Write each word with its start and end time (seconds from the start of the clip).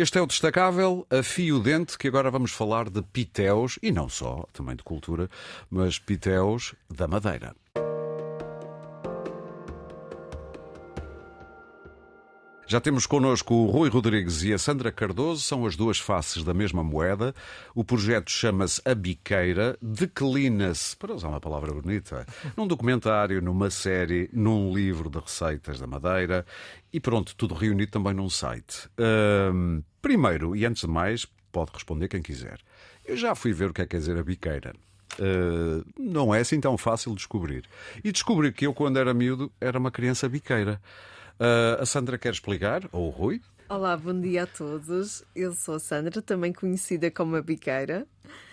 Este 0.00 0.16
é 0.16 0.22
o 0.22 0.26
destacável 0.26 1.06
a 1.10 1.22
fio 1.22 1.60
dente 1.60 1.98
que 1.98 2.08
agora 2.08 2.30
vamos 2.30 2.52
falar 2.52 2.88
de 2.88 3.02
pitéus 3.02 3.78
e 3.82 3.92
não 3.92 4.08
só, 4.08 4.46
também 4.50 4.74
de 4.74 4.82
cultura, 4.82 5.28
mas 5.68 5.98
pitéus 5.98 6.74
da 6.88 7.06
Madeira. 7.06 7.54
Já 12.70 12.80
temos 12.80 13.04
connosco 13.04 13.52
o 13.52 13.66
Rui 13.66 13.88
Rodrigues 13.88 14.44
e 14.44 14.52
a 14.52 14.58
Sandra 14.58 14.92
Cardoso, 14.92 15.42
são 15.42 15.66
as 15.66 15.74
duas 15.74 15.98
faces 15.98 16.44
da 16.44 16.54
mesma 16.54 16.84
moeda. 16.84 17.34
O 17.74 17.82
projeto 17.82 18.30
chama-se 18.30 18.80
A 18.84 18.94
Biqueira, 18.94 19.76
declina-se, 19.82 20.96
para 20.96 21.12
usar 21.12 21.30
uma 21.30 21.40
palavra 21.40 21.74
bonita, 21.74 22.24
num 22.56 22.68
documentário, 22.68 23.42
numa 23.42 23.70
série, 23.70 24.30
num 24.32 24.72
livro 24.72 25.10
de 25.10 25.18
receitas 25.18 25.80
da 25.80 25.86
Madeira 25.88 26.46
e 26.92 27.00
pronto, 27.00 27.34
tudo 27.34 27.56
reunido 27.56 27.90
também 27.90 28.14
num 28.14 28.30
site. 28.30 28.88
Primeiro, 30.00 30.54
e 30.54 30.64
antes 30.64 30.82
de 30.82 30.88
mais, 30.88 31.26
pode 31.50 31.72
responder 31.74 32.06
quem 32.06 32.22
quiser. 32.22 32.60
Eu 33.04 33.16
já 33.16 33.34
fui 33.34 33.52
ver 33.52 33.70
o 33.70 33.74
que 33.74 33.82
é 33.82 33.84
que 33.84 33.90
quer 33.90 33.98
dizer 33.98 34.16
a 34.16 34.22
biqueira. 34.22 34.76
Uh, 35.18 35.84
não 35.98 36.32
é 36.32 36.38
assim 36.38 36.60
tão 36.60 36.78
fácil 36.78 37.16
descobrir. 37.16 37.64
E 38.04 38.12
descobri 38.12 38.52
que 38.52 38.64
eu, 38.64 38.72
quando 38.72 38.96
era 38.96 39.12
miúdo, 39.12 39.50
era 39.60 39.76
uma 39.76 39.90
criança 39.90 40.28
biqueira. 40.28 40.80
Uh, 41.40 41.80
a 41.80 41.86
Sandra 41.86 42.18
quer 42.18 42.34
explicar, 42.34 42.82
ou 42.92 43.06
o 43.06 43.10
Rui? 43.10 43.40
Olá, 43.66 43.96
bom 43.96 44.20
dia 44.20 44.42
a 44.42 44.46
todos. 44.46 45.24
Eu 45.34 45.54
sou 45.54 45.76
a 45.76 45.80
Sandra, 45.80 46.20
também 46.20 46.52
conhecida 46.52 47.10
como 47.10 47.34
a 47.34 47.40
Biqueira. 47.40 48.06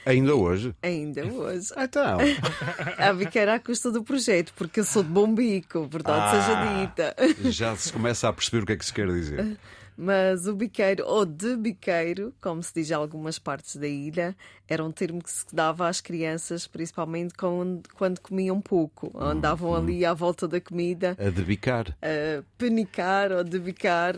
Ainda 0.05 0.33
hoje? 0.33 0.73
Ainda 0.81 1.25
hoje. 1.25 1.67
Ah, 1.75 1.83
então. 1.83 2.17
a 2.97 3.11
biqueira 3.11 3.55
à 3.55 3.59
custa 3.59 3.91
do 3.91 4.05
projeto, 4.05 4.53
porque 4.55 4.79
eu 4.79 4.85
sou 4.85 5.03
de 5.03 5.09
bom 5.09 5.35
bico, 5.35 5.85
verdade 5.85 6.21
ah, 6.21 6.31
seja 6.31 7.35
dita. 7.35 7.51
Já 7.51 7.75
se 7.75 7.91
começa 7.91 8.29
a 8.29 8.31
perceber 8.31 8.63
o 8.63 8.65
que 8.65 8.71
é 8.71 8.77
que 8.77 8.85
se 8.85 8.93
quer 8.93 9.07
dizer. 9.07 9.57
Mas 9.99 10.45
o 10.45 10.53
biqueiro, 10.53 11.03
ou 11.07 11.25
de 11.25 11.55
biqueiro, 11.55 12.31
como 12.39 12.61
se 12.61 12.71
diz 12.75 12.91
em 12.91 12.93
algumas 12.93 13.39
partes 13.39 13.77
da 13.77 13.87
ilha, 13.87 14.37
era 14.67 14.83
um 14.85 14.91
termo 14.91 15.23
que 15.23 15.31
se 15.31 15.43
dava 15.51 15.87
às 15.87 15.99
crianças, 15.99 16.67
principalmente 16.67 17.33
quando, 17.33 17.81
quando 17.95 18.21
comiam 18.21 18.61
pouco. 18.61 19.11
Andavam 19.19 19.71
hum. 19.71 19.75
ali 19.75 20.05
à 20.05 20.13
volta 20.13 20.47
da 20.47 20.61
comida. 20.61 21.17
A 21.19 21.31
debicar. 21.31 21.97
A 21.99 22.43
penicar 22.59 23.31
ou 23.31 23.43
debicar, 23.43 24.15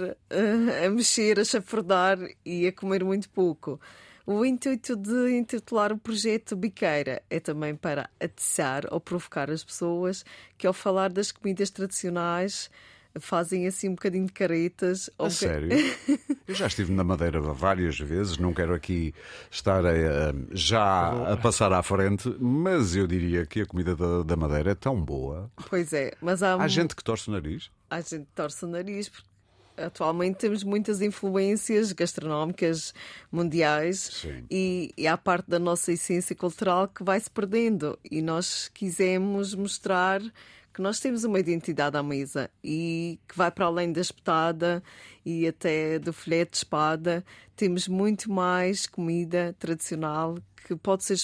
a 0.86 0.90
mexer, 0.90 1.40
a 1.40 1.46
chafurdar 1.46 2.20
e 2.46 2.68
a 2.68 2.74
comer 2.74 3.06
muito 3.06 3.30
pouco. 3.30 3.80
O 4.26 4.46
intuito 4.46 4.98
de 4.98 5.32
intitular 5.38 5.94
o 5.94 5.98
projeto 5.98 6.56
Biqueira 6.56 7.24
é 7.30 7.40
também 7.40 7.74
para 7.74 8.10
atiçar 8.20 8.86
ou 8.92 9.00
provocar 9.00 9.50
as 9.50 9.64
pessoas 9.64 10.24
que, 10.58 10.68
ao 10.68 10.74
falar 10.74 11.10
das 11.10 11.32
comidas 11.32 11.72
tradicionais, 11.72 12.70
fazem 13.20 13.68
assim 13.68 13.90
um 13.90 13.96
bocadinho 13.96 14.26
de 14.26 14.34
caretas. 14.34 15.10
A 15.18 15.30
sério? 15.30 15.70
Eu 16.48 16.56
já 16.56 16.68
estive 16.68 16.92
na 16.92 17.04
Madeira 17.04 17.40
várias 17.42 18.00
vezes, 18.00 18.38
não 18.38 18.54
quero 18.54 18.74
aqui 18.74 19.14
estar 19.52 19.86
a, 19.86 19.92
já 20.52 21.34
a 21.34 21.38
passar 21.38 21.72
à 21.72 21.84
frente, 21.84 22.34
mas 22.40 22.96
eu 22.96 23.06
diria 23.06 23.46
que 23.46 23.62
a 23.62 23.66
comida 23.66 23.96
da, 23.96 24.24
da 24.24 24.36
Madeira 24.36 24.72
é 24.72 24.76
tão 24.76 25.00
boa. 25.00 25.52
Pois 25.70 25.94
é, 25.94 26.14
mas 26.22 26.42
há. 26.42 26.56
Há 26.56 26.68
gente 26.68 26.96
que 26.96 27.04
torce 27.04 27.30
o 27.30 27.32
nariz? 27.32 27.70
Há 27.90 28.02
gente 28.02 28.26
que 28.26 28.34
torce 28.36 28.66
o 28.66 28.68
nariz, 28.68 29.10
porque 29.10 29.30
atualmente 29.78 30.38
temos 30.38 30.64
muitas 30.64 31.02
influências 31.02 31.92
gastronómicas 31.92 32.94
mundiais 33.32 34.26
e, 34.50 34.94
e 34.98 35.08
há 35.08 35.18
parte 35.18 35.50
da 35.50 35.60
nossa 35.60 35.92
essência 35.92 36.36
cultural 36.36 36.88
que 36.88 37.04
vai 37.04 37.20
se 37.20 37.30
perdendo 37.30 37.98
e 38.10 38.22
nós 38.22 38.70
quisemos 38.74 39.56
mostrar 39.56 40.22
que 40.74 40.82
nós 40.82 41.00
temos 41.00 41.24
uma 41.24 41.40
identidade 41.40 41.98
à 41.98 42.04
mesa 42.04 42.50
e 42.64 43.20
que 43.28 43.38
vai 43.38 43.52
para 43.52 43.66
além 43.66 43.92
da 43.92 44.02
espetada 44.02 44.84
e 45.26 45.48
até 45.48 46.00
do 46.00 46.14
filete 46.14 46.52
de 46.52 46.58
espada. 46.58 47.26
Temos 47.56 47.88
muito 47.88 48.32
mais 48.32 48.86
comida 48.86 49.56
tradicional 49.60 50.36
que 50.66 50.76
pode 50.76 51.04
ser 51.04 51.18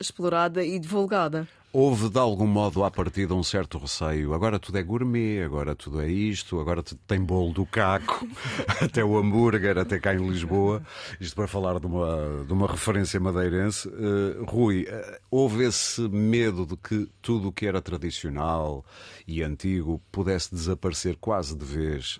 explorada 0.00 0.64
e 0.64 0.78
divulgada. 0.78 1.48
Houve 1.70 2.08
de 2.08 2.18
algum 2.18 2.46
modo 2.46 2.82
à 2.82 2.90
partida 2.90 3.34
um 3.34 3.42
certo 3.42 3.76
receio. 3.76 4.32
Agora 4.32 4.58
tudo 4.58 4.78
é 4.78 4.82
gourmet, 4.82 5.42
agora 5.42 5.74
tudo 5.74 6.00
é 6.00 6.08
isto, 6.08 6.58
agora 6.58 6.82
tem 7.06 7.20
bolo 7.20 7.52
do 7.52 7.66
caco, 7.66 8.26
até 8.80 9.04
o 9.04 9.18
hambúrguer, 9.18 9.76
até 9.76 9.98
cá 9.98 10.14
em 10.14 10.26
Lisboa. 10.26 10.82
Isto 11.20 11.36
para 11.36 11.46
falar 11.46 11.78
de 11.78 11.86
uma, 11.86 12.44
de 12.46 12.52
uma 12.54 12.66
referência 12.66 13.20
madeirense. 13.20 13.86
Uh, 13.86 14.44
Rui, 14.46 14.84
uh, 14.84 15.18
houve 15.30 15.64
esse 15.64 16.00
medo 16.08 16.64
de 16.64 16.74
que 16.74 17.06
tudo 17.20 17.48
o 17.48 17.52
que 17.52 17.66
era 17.66 17.82
tradicional 17.82 18.82
e 19.26 19.42
antigo 19.42 20.00
pudesse 20.10 20.54
desaparecer 20.54 21.16
quase 21.20 21.54
de 21.54 21.66
vez 21.66 22.18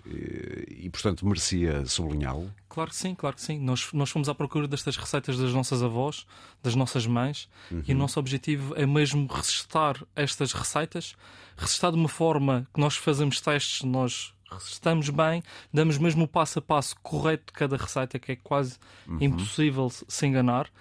e, 0.89 0.91
portanto, 0.91 1.23
merecia 1.25 1.85
sublinhá-lo? 1.85 2.51
Claro 2.67 2.89
que 2.89 2.95
sim, 2.95 3.13
claro 3.13 3.35
que 3.35 3.41
sim. 3.43 3.59
Nós, 3.59 3.93
nós 3.93 4.09
fomos 4.09 4.27
à 4.27 4.33
procura 4.33 4.67
destas 4.67 4.97
receitas 4.97 5.37
das 5.37 5.53
nossas 5.53 5.83
avós, 5.83 6.25
das 6.63 6.73
nossas 6.73 7.05
mães, 7.05 7.47
uhum. 7.69 7.83
e 7.87 7.93
o 7.93 7.95
nosso 7.95 8.19
objetivo 8.19 8.73
é 8.75 8.87
mesmo 8.87 9.27
resistar 9.27 10.03
estas 10.15 10.51
receitas, 10.51 11.15
resistar 11.55 11.91
de 11.91 11.97
uma 11.97 12.09
forma 12.09 12.67
que 12.73 12.81
nós 12.81 12.95
fazemos 12.95 13.39
testes, 13.39 13.83
nós 13.83 14.33
resistamos 14.51 15.11
bem, 15.11 15.43
damos 15.71 15.99
mesmo 15.99 16.23
o 16.23 16.27
passo 16.27 16.57
a 16.57 16.61
passo 16.61 16.95
correto 17.03 17.45
de 17.47 17.53
cada 17.53 17.77
receita, 17.77 18.17
que 18.17 18.31
é 18.31 18.35
quase 18.35 18.77
uhum. 19.07 19.17
impossível 19.21 19.89
se 19.89 20.25
enganar. 20.25 20.71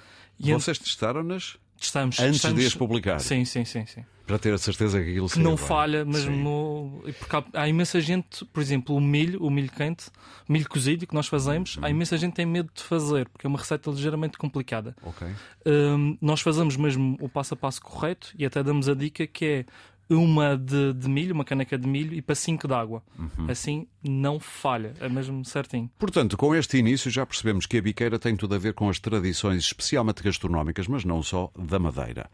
E 0.41 0.54
Vocês 0.54 0.78
testaram-nas? 0.78 1.58
Testamos. 1.78 2.18
Antes 2.18 2.41
testamos... 2.41 2.60
de 2.60 2.66
as 2.66 2.74
publicar? 2.74 3.20
Sim, 3.20 3.44
sim, 3.44 3.66
sim, 3.66 3.84
sim. 3.84 4.04
Para 4.28 4.39
ter 4.39 4.53
a 4.53 4.59
certeza 4.59 5.03
que 5.03 5.09
aquilo 5.09 5.27
que 5.27 5.39
não 5.39 5.56
falha, 5.56 6.05
mesmo. 6.05 7.03
Porque 7.19 7.34
há, 7.34 7.62
há, 7.62 7.69
imensa 7.69 7.99
gente, 7.99 8.44
por 8.44 8.61
exemplo, 8.61 8.94
o 8.94 9.00
milho, 9.00 9.43
o 9.43 9.50
milho 9.50 9.71
quente, 9.71 10.11
milho 10.47 10.69
cozido 10.69 11.06
que 11.06 11.15
nós 11.15 11.27
fazemos, 11.27 11.77
uhum. 11.77 11.87
há 11.87 11.91
imensa 11.91 12.19
gente 12.19 12.33
que 12.33 12.37
tem 12.37 12.47
medo 12.47 12.71
de 12.75 12.83
fazer, 12.83 13.27
porque 13.31 13.47
é 13.47 13.49
uma 13.49 13.59
receita 13.59 13.91
ligeiramente 13.91 14.37
complicada. 14.37 14.94
Okay. 15.03 15.28
Um, 15.66 16.19
nós 16.21 16.43
fazemos 16.43 16.77
mesmo 16.77 17.16
o 17.21 17.28
passo 17.28 17.55
a 17.55 17.56
passo 17.56 17.81
correto 17.81 18.34
e 18.39 18.44
até 18.44 18.62
damos 18.62 18.87
a 18.87 18.94
dica 18.94 19.27
que 19.27 19.47
é 19.47 19.66
uma 20.11 20.56
de, 20.56 20.95
de, 20.95 21.09
milho, 21.09 21.34
uma 21.34 21.45
caneca 21.45 21.77
de 21.77 21.87
milho 21.87 22.15
e 22.15 22.22
para 22.22 22.34
5 22.34 22.66
de 22.66 22.75
água. 22.75 23.03
Uhum. 23.19 23.50
Assim 23.50 23.87
não 24.03 24.41
falha, 24.41 24.95
é 25.00 25.09
mesmo 25.09 25.45
certinho. 25.45 25.91
Portanto, 25.99 26.37
com 26.37 26.55
este 26.55 26.78
início 26.78 27.10
já 27.10 27.27
percebemos 27.27 27.66
que 27.66 27.77
a 27.77 27.83
biqueira 27.83 28.19
tem 28.19 28.34
tudo 28.37 28.55
a 28.55 28.59
ver 28.59 28.72
com 28.72 28.89
as 28.89 28.99
tradições, 28.99 29.65
especialmente 29.65 30.22
gastronómicas, 30.22 30.87
mas 30.87 31.05
não 31.05 31.22
só 31.22 31.50
da 31.59 31.78
Madeira. 31.78 32.31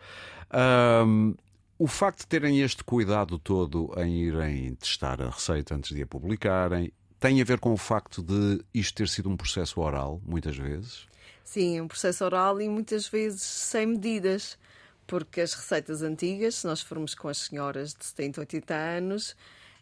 Um, 1.07 1.35
o 1.79 1.87
facto 1.87 2.21
de 2.21 2.27
terem 2.27 2.61
este 2.61 2.85
cuidado 2.85 3.39
todo 3.39 3.93
em 3.97 4.23
irem 4.23 4.75
testar 4.75 5.21
a 5.21 5.31
receita 5.31 5.75
antes 5.75 5.95
de 5.95 6.03
a 6.03 6.07
publicarem 6.07 6.93
tem 7.19 7.41
a 7.41 7.45
ver 7.45 7.59
com 7.59 7.73
o 7.73 7.77
facto 7.77 8.23
de 8.23 8.63
isto 8.73 8.97
ter 8.97 9.09
sido 9.09 9.31
um 9.31 9.37
processo 9.37 9.81
oral, 9.81 10.21
muitas 10.25 10.57
vezes? 10.57 11.07
Sim, 11.43 11.81
um 11.81 11.89
processo 11.89 12.25
oral 12.25 12.61
e 12.61 12.69
muitas 12.69 13.09
vezes 13.09 13.43
sem 13.43 13.87
medidas 13.87 14.59
porque 15.07 15.41
as 15.41 15.53
receitas 15.55 16.03
antigas, 16.03 16.57
se 16.57 16.67
nós 16.67 16.81
formos 16.81 17.15
com 17.15 17.29
as 17.29 17.39
senhoras 17.39 17.95
de 17.95 18.05
70, 18.05 18.41
80 18.41 18.75
anos, 18.75 19.37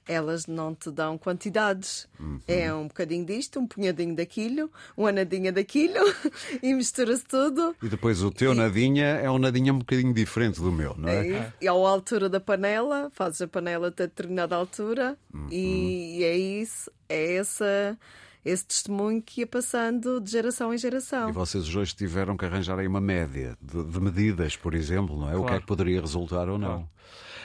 elas 0.07 0.47
não 0.47 0.75
te 0.75 0.91
dão 0.91 1.17
quantidades. 1.17 2.09
Uhum. 2.19 2.41
É 2.47 2.73
um 2.73 2.89
bocadinho 2.89 3.25
disto, 3.25 3.61
um 3.61 3.67
punhadinho 3.67 4.15
daquilo, 4.15 4.71
uma 4.97 5.13
nadinha 5.13 5.53
daquilo 5.53 6.01
e 6.63 6.75
mistura-se 6.75 7.25
tudo. 7.25 7.75
E 7.83 7.89
depois 7.89 8.23
o 8.23 8.31
teu 8.31 8.53
e... 8.53 8.57
nadinha 8.57 9.07
é 9.07 9.31
um 9.31 9.39
nadinha 9.39 9.73
um 9.73 9.79
bocadinho 9.79 10.13
diferente 10.13 10.61
do 10.61 10.73
meu, 10.73 10.95
não 10.97 11.09
é? 11.09 11.29
é 11.29 11.53
e 11.61 11.69
à 11.69 11.73
altura 11.73 12.29
da 12.29 12.41
panela, 12.41 13.11
fazes 13.13 13.43
a 13.43 13.49
panela 13.49 13.89
até 13.89 14.07
determinada 14.07 14.57
altura 14.57 15.17
uhum. 15.33 15.49
e 15.51 16.23
é 16.25 16.37
isso, 16.37 16.91
é 17.09 17.37
essa 17.37 17.99
esse 18.45 18.67
testemunho 18.67 19.23
que 19.23 19.43
ia 19.43 19.47
passando 19.47 20.21
de 20.21 20.31
geração 20.31 20.75
em 20.75 20.79
geração. 20.79 21.29
E 21.31 21.33
vocês 21.33 21.75
hoje 21.75 21.95
tiveram 21.95 22.37
que 22.37 22.45
arranjar 22.45 22.79
aí 22.79 22.89
uma 22.89 23.01
média 23.01 23.57
de, 23.63 23.85
de 23.85 24.01
medidas, 24.01 24.57
por 24.57 24.75
exemplo, 24.75 25.17
não 25.17 25.29
é? 25.29 25.33
Claro. 25.33 25.43
O 25.45 25.47
que 25.47 25.55
é 25.55 25.61
que 25.61 25.67
poderia 25.67 26.01
resultar 26.01 26.49
ou 26.49 26.59
não. 26.59 26.69
Claro. 26.69 26.89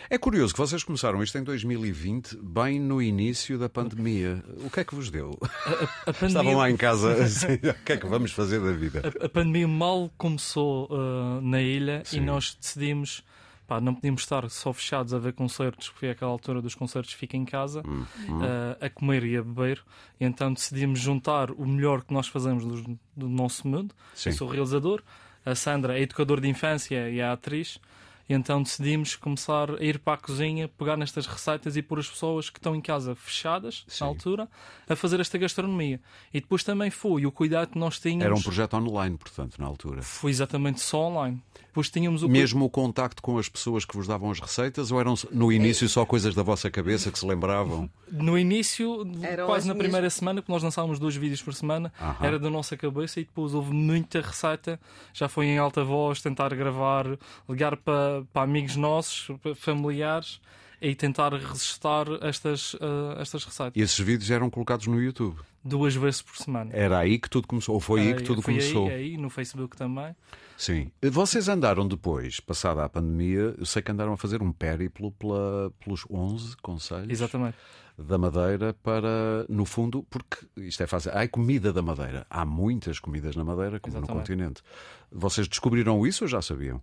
É 0.09 0.17
curioso 0.17 0.53
que 0.53 0.59
vocês 0.59 0.83
começaram 0.83 1.21
isto 1.21 1.37
em 1.37 1.43
2020, 1.43 2.37
bem 2.41 2.79
no 2.79 3.01
início 3.01 3.57
da 3.59 3.67
pandemia. 3.67 4.41
O 4.65 4.69
que 4.69 4.79
é 4.79 4.83
que 4.83 4.95
vos 4.95 5.09
deu? 5.09 5.37
A, 5.41 6.09
a 6.09 6.13
pandemia... 6.13 6.27
Estavam 6.27 6.55
lá 6.55 6.71
em 6.71 6.77
casa 6.77 7.11
assim, 7.23 7.55
o 7.55 7.83
que 7.83 7.91
é 7.91 7.97
que 7.97 8.07
vamos 8.07 8.31
fazer 8.31 8.61
da 8.61 8.71
vida? 8.71 9.01
A, 9.21 9.25
a 9.25 9.29
pandemia 9.29 9.67
mal 9.67 10.09
começou 10.17 10.87
uh, 10.89 11.41
na 11.41 11.61
ilha 11.61 12.03
Sim. 12.05 12.17
e 12.17 12.21
nós 12.21 12.57
decidimos 12.59 13.23
pá, 13.67 13.81
não 13.81 13.93
podíamos 13.93 14.21
estar 14.21 14.49
só 14.49 14.71
fechados 14.71 15.13
a 15.13 15.19
ver 15.19 15.33
concertos, 15.33 15.89
porque 15.89 15.99
foi 15.99 16.09
aquela 16.09 16.31
altura 16.31 16.61
dos 16.61 16.73
concertos 16.73 17.13
fica 17.13 17.35
em 17.35 17.43
casa, 17.43 17.83
uhum. 17.85 18.37
uh, 18.37 18.77
a 18.79 18.89
comer 18.89 19.25
e 19.25 19.35
a 19.35 19.43
beber. 19.43 19.83
E 20.19 20.23
então 20.23 20.53
decidimos 20.53 20.99
juntar 20.99 21.51
o 21.51 21.67
melhor 21.67 22.01
que 22.03 22.13
nós 22.13 22.27
fazemos 22.27 22.63
do, 22.63 22.97
do 23.15 23.27
nosso 23.27 23.67
mundo. 23.67 23.93
Sim. 24.15 24.29
Eu 24.29 24.35
sou 24.35 24.47
realizador, 24.47 25.03
a 25.45 25.53
Sandra 25.53 25.99
é 25.99 26.01
educadora 26.01 26.39
de 26.39 26.47
infância 26.47 27.09
e 27.09 27.19
é 27.19 27.25
atriz. 27.25 27.79
E 28.29 28.33
então 28.33 28.61
decidimos 28.61 29.15
começar 29.15 29.71
a 29.71 29.83
ir 29.83 29.99
para 29.99 30.13
a 30.13 30.17
cozinha, 30.17 30.67
pegar 30.67 30.97
nestas 30.97 31.25
receitas 31.25 31.77
e 31.77 31.81
pôr 31.81 31.99
as 31.99 32.09
pessoas 32.09 32.49
que 32.49 32.59
estão 32.59 32.75
em 32.75 32.81
casa 32.81 33.15
fechadas, 33.15 33.85
Sim. 33.87 34.03
na 34.03 34.09
altura, 34.09 34.49
a 34.87 34.95
fazer 34.95 35.19
esta 35.19 35.37
gastronomia. 35.37 36.01
E 36.33 36.41
depois 36.41 36.63
também 36.63 36.89
foi 36.89 37.25
o 37.25 37.31
cuidado 37.31 37.71
que 37.71 37.79
nós 37.79 37.99
tínhamos. 37.99 38.25
Era 38.25 38.35
um 38.35 38.41
projeto 38.41 38.75
online, 38.75 39.17
portanto, 39.17 39.57
na 39.59 39.65
altura. 39.65 40.01
Foi 40.01 40.29
exatamente 40.29 40.81
só 40.81 41.07
online. 41.07 41.41
Depois 41.77 41.91
tínhamos 41.91 42.23
o 42.23 42.27
Mesmo 42.27 42.65
o 42.65 42.69
contacto 42.71 43.21
com 43.21 43.37
as 43.37 43.47
pessoas 43.47 43.85
que 43.85 43.95
vos 43.95 44.07
davam 44.07 44.31
as 44.31 44.39
receitas 44.39 44.91
ou 44.91 44.99
eram 44.99 45.13
no 45.31 45.51
início 45.51 45.87
só 45.87 46.03
coisas 46.07 46.33
da 46.33 46.41
vossa 46.41 46.71
cabeça 46.71 47.11
que 47.11 47.19
se 47.19 47.25
lembravam? 47.25 47.87
No 48.11 48.35
início, 48.35 49.07
Eram 49.21 49.45
quase 49.45 49.69
as 49.69 49.75
na 49.75 49.75
primeira 49.75 50.09
semana, 50.09 50.41
porque 50.41 50.51
nós 50.51 50.63
lançávamos 50.63 50.97
dois 50.97 51.15
vídeos 51.15 51.39
por 51.43 51.53
semana, 51.53 51.93
Aham. 52.01 52.25
era 52.25 52.39
da 52.39 52.49
nossa 52.49 52.75
cabeça 52.75 53.19
e 53.19 53.25
depois 53.25 53.53
houve 53.53 53.71
muita 53.71 54.21
receita. 54.21 54.79
Já 55.13 55.29
foi 55.29 55.45
em 55.45 55.59
alta 55.59 55.83
voz 55.83 56.19
tentar 56.19 56.49
gravar, 56.55 57.05
ligar 57.47 57.77
para, 57.77 58.23
para 58.33 58.41
amigos 58.41 58.75
nossos, 58.75 59.29
para 59.43 59.53
familiares 59.53 60.41
e 60.81 60.95
tentar 60.95 61.33
resistar 61.33 62.05
estas, 62.21 62.75
ah, 62.79 63.21
estas 63.21 63.43
receitas. 63.43 63.73
E 63.75 63.81
esses 63.81 63.99
vídeos 63.99 64.29
eram 64.29 64.49
colocados 64.49 64.87
no 64.87 65.01
YouTube. 65.01 65.39
Duas 65.63 65.95
vezes 65.95 66.21
por 66.21 66.37
semana. 66.37 66.71
Era 66.73 66.99
aí 66.99 67.19
que 67.19 67.29
tudo 67.29 67.47
começou, 67.47 67.75
ou 67.75 67.81
foi 67.81 68.01
aí 68.01 68.15
que 68.15 68.23
tudo 68.23 68.41
Foi 68.41 68.53
começou? 68.53 68.87
Aí, 68.87 68.93
aí, 68.93 69.17
no 69.17 69.29
Facebook 69.29 69.75
também. 69.75 70.15
Sim. 70.57 70.91
Vocês 71.11 71.49
andaram 71.49 71.87
depois, 71.87 72.39
passada 72.39 72.83
a 72.83 72.89
pandemia, 72.89 73.53
eu 73.57 73.65
sei 73.65 73.81
que 73.81 73.91
andaram 73.91 74.13
a 74.13 74.17
fazer 74.17 74.41
um 74.41 74.51
périplo 74.51 75.11
pela, 75.11 75.71
pelos 75.83 76.05
11 76.09 76.57
conselhos 76.57 77.09
Exatamente. 77.09 77.57
da 77.97 78.17
Madeira 78.17 78.73
para, 78.81 79.45
no 79.49 79.65
fundo, 79.65 80.03
porque 80.09 80.47
isto 80.57 80.81
é 80.81 80.87
fácil. 80.87 81.11
Há 81.13 81.27
comida 81.27 81.73
da 81.73 81.81
Madeira. 81.81 82.25
Há 82.29 82.45
muitas 82.45 82.97
comidas 82.99 83.35
na 83.35 83.43
Madeira, 83.43 83.79
como 83.79 83.93
no 83.93 83.99
Exatamente. 83.99 84.27
continente. 84.29 84.63
Vocês 85.11 85.47
descobriram 85.47 86.07
isso 86.07 86.23
ou 86.23 86.27
já 86.27 86.41
sabiam? 86.41 86.81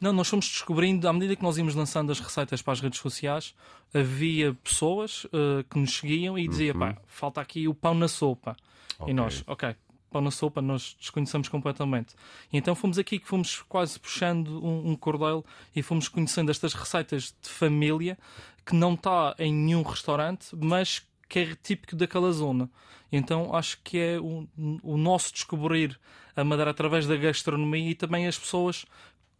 Não, 0.00 0.12
nós 0.12 0.28
fomos 0.28 0.48
descobrindo, 0.48 1.06
à 1.06 1.12
medida 1.12 1.36
que 1.36 1.42
nós 1.42 1.58
íamos 1.58 1.74
lançando 1.74 2.10
as 2.10 2.18
receitas 2.18 2.62
para 2.62 2.72
as 2.72 2.80
redes 2.80 2.98
sociais, 2.98 3.54
havia 3.92 4.54
pessoas 4.54 5.26
eh, 5.32 5.62
que 5.68 5.78
nos 5.78 5.98
seguiam 5.98 6.38
e 6.38 6.48
diziam: 6.48 6.78
pá, 6.78 6.96
falta 7.06 7.40
aqui 7.40 7.68
o 7.68 7.74
pão 7.74 7.92
na 7.92 8.08
sopa. 8.08 8.56
Uhum. 8.98 9.04
Ok. 9.04 9.10
E 9.10 9.14
nós, 9.14 9.44
ok, 9.46 9.76
pão 10.10 10.22
na 10.22 10.30
sopa, 10.30 10.62
nós 10.62 10.96
desconhecemos 10.98 11.48
completamente. 11.48 12.14
E 12.50 12.56
então 12.56 12.74
fomos 12.74 12.98
aqui 12.98 13.18
que 13.18 13.28
fomos 13.28 13.62
quase 13.68 14.00
puxando 14.00 14.64
um, 14.64 14.92
um 14.92 14.96
cordel 14.96 15.44
e 15.76 15.82
fomos 15.82 16.08
conhecendo 16.08 16.50
estas 16.50 16.72
receitas 16.72 17.34
de 17.42 17.50
família 17.50 18.18
que 18.64 18.74
não 18.74 18.94
está 18.94 19.34
em 19.38 19.52
nenhum 19.52 19.82
restaurante, 19.82 20.48
mas 20.56 21.06
que 21.28 21.38
é 21.38 21.54
típico 21.62 21.94
daquela 21.94 22.32
zona. 22.32 22.70
Então 23.12 23.54
acho 23.54 23.78
que 23.82 23.98
é 23.98 24.18
o, 24.18 24.48
o 24.82 24.96
nosso 24.96 25.32
descobrir 25.32 25.98
a 26.34 26.44
Madeira 26.44 26.70
através 26.70 27.06
da 27.06 27.16
gastronomia 27.16 27.90
e 27.90 27.94
também 27.94 28.26
as 28.26 28.38
pessoas 28.38 28.84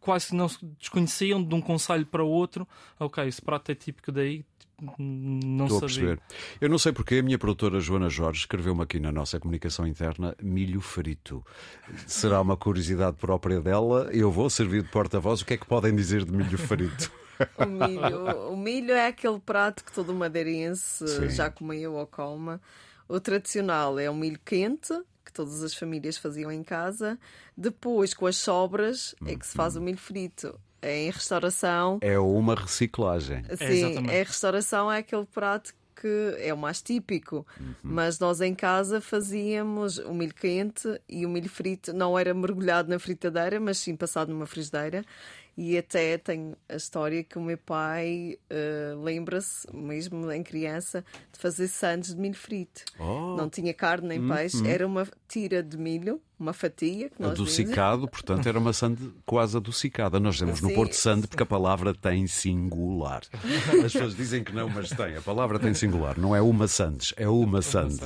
quase 0.00 0.28
que 0.28 0.34
não 0.34 0.48
se 0.48 0.58
desconheciam 0.78 1.42
de 1.42 1.54
um 1.54 1.60
conselho 1.60 2.06
para 2.06 2.24
o 2.24 2.28
outro. 2.28 2.66
Ok, 2.98 3.26
esse 3.26 3.40
prato 3.42 3.70
é 3.70 3.74
típico 3.74 4.10
daí. 4.10 4.44
tipo, 4.58 4.94
Não 4.98 5.66
Estou 5.66 5.84
a 5.84 5.88
sabia. 5.88 6.16
perceber. 6.16 6.20
Eu 6.60 6.68
não 6.68 6.78
sei 6.78 6.92
porque 6.92 7.16
a 7.16 7.22
minha 7.22 7.38
produtora 7.38 7.78
Joana 7.80 8.08
Jorge 8.08 8.40
escreveu-me 8.40 8.82
aqui 8.82 8.98
na 8.98 9.12
nossa 9.12 9.38
comunicação 9.38 9.86
interna 9.86 10.34
milho 10.42 10.80
frito. 10.80 11.44
Será 12.06 12.40
uma 12.40 12.56
curiosidade 12.56 13.16
própria 13.18 13.60
dela. 13.60 14.08
Eu 14.12 14.30
vou 14.30 14.48
servir 14.48 14.82
de 14.82 14.88
porta-voz. 14.88 15.40
O 15.42 15.46
que 15.46 15.54
é 15.54 15.56
que 15.56 15.66
podem 15.66 15.94
dizer 15.94 16.24
de 16.24 16.32
milho 16.32 16.58
frito? 16.58 17.12
O 17.58 17.64
milho, 17.66 18.48
o 18.52 18.56
milho 18.56 18.92
é 18.92 19.06
aquele 19.06 19.38
prato 19.40 19.82
que 19.84 19.92
todo 19.92 20.12
madeirense 20.14 21.06
Sim. 21.08 21.30
já 21.30 21.50
comeu 21.50 21.94
ou 21.94 22.06
come. 22.06 22.58
O 23.08 23.18
tradicional 23.18 23.98
é 23.98 24.08
o 24.10 24.14
milho 24.14 24.38
quente, 24.44 24.92
que 25.30 25.34
todas 25.34 25.62
as 25.62 25.74
famílias 25.74 26.16
faziam 26.16 26.50
em 26.50 26.62
casa. 26.62 27.18
Depois, 27.56 28.12
com 28.12 28.26
as 28.26 28.36
sobras, 28.36 29.14
é 29.24 29.36
que 29.36 29.46
se 29.46 29.54
faz 29.54 29.76
o 29.76 29.80
milho 29.80 29.98
frito. 29.98 30.58
É 30.82 31.06
em 31.06 31.10
restauração. 31.10 31.98
É 32.00 32.18
uma 32.18 32.54
reciclagem. 32.54 33.44
Sim, 33.56 33.64
exatamente. 33.64 34.14
é 34.14 34.22
restauração 34.22 34.90
é 34.90 34.98
aquele 34.98 35.26
prato 35.26 35.72
que 35.94 36.34
é 36.38 36.52
o 36.52 36.56
mais 36.56 36.80
típico. 36.80 37.46
Mas 37.82 38.18
nós 38.18 38.40
em 38.40 38.54
casa 38.54 39.00
fazíamos 39.00 39.98
o 39.98 40.14
milho 40.14 40.34
quente 40.34 41.00
e 41.08 41.26
o 41.26 41.28
milho 41.28 41.50
frito 41.50 41.92
não 41.92 42.18
era 42.18 42.32
mergulhado 42.32 42.88
na 42.88 42.98
fritadeira, 42.98 43.60
mas 43.60 43.78
sim 43.78 43.94
passado 43.94 44.30
numa 44.30 44.46
frigideira. 44.46 45.04
E 45.56 45.76
até 45.76 46.16
tem 46.16 46.54
a 46.68 46.76
história 46.76 47.22
que 47.22 47.38
o 47.38 47.42
meu 47.42 47.58
pai 47.58 48.38
eh, 48.48 48.94
lembra-se, 49.02 49.66
mesmo 49.74 50.30
em 50.30 50.42
criança, 50.42 51.04
de 51.32 51.38
fazer 51.38 51.68
sandes 51.68 52.14
de 52.14 52.20
milho 52.20 52.34
frito. 52.34 52.82
Oh. 52.98 53.36
Não 53.36 53.48
tinha 53.48 53.74
carne 53.74 54.08
nem 54.08 54.28
peixe, 54.28 54.66
era 54.66 54.86
uma 54.86 55.06
tira 55.28 55.62
de 55.62 55.76
milho, 55.76 56.20
uma 56.38 56.52
fatia 56.54 57.10
que 57.10 57.20
nós 57.20 57.32
dizemos. 57.32 57.50
Adocicado, 57.60 58.08
portanto, 58.08 58.48
era 58.48 58.58
uma 58.58 58.72
sande 58.72 59.12
quase 59.26 59.56
adocicada. 59.56 60.18
Nós 60.18 60.36
dizemos 60.36 60.60
no. 60.62 60.72
Porto 60.72 60.94
Sande 60.94 61.26
porque 61.26 61.42
a 61.42 61.46
palavra 61.46 61.94
tem 61.94 62.26
singular. 62.26 63.22
As 63.84 63.92
pessoas 63.92 64.16
dizem 64.16 64.42
que 64.42 64.52
não, 64.52 64.68
mas 64.68 64.88
tem. 64.90 65.16
A 65.16 65.20
palavra 65.20 65.58
tem 65.58 65.74
singular. 65.74 66.18
Não 66.18 66.34
é 66.34 66.40
uma 66.40 66.66
sandes, 66.66 67.12
é 67.16 67.28
uma 67.28 67.60
sande. 67.60 68.00